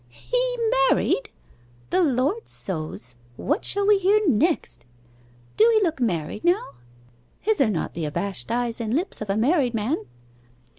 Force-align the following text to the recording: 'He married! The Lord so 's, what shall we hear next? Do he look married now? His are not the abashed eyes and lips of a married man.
'He 0.07 0.57
married! 0.89 1.29
The 1.91 2.01
Lord 2.01 2.47
so 2.47 2.95
's, 2.97 3.15
what 3.35 3.63
shall 3.63 3.85
we 3.85 3.99
hear 3.99 4.19
next? 4.27 4.83
Do 5.57 5.77
he 5.77 5.83
look 5.83 5.99
married 6.01 6.43
now? 6.43 6.69
His 7.39 7.61
are 7.61 7.69
not 7.69 7.93
the 7.93 8.05
abashed 8.05 8.49
eyes 8.49 8.81
and 8.81 8.95
lips 8.95 9.21
of 9.21 9.29
a 9.29 9.37
married 9.37 9.75
man. 9.75 9.97